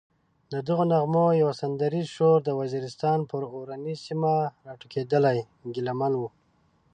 [0.51, 4.31] ددغو نغمو یو سندریز شور د وزیرستان پر اورنۍ سیمه
[4.67, 5.39] راټوکېدلی
[5.73, 6.21] ګیله من و.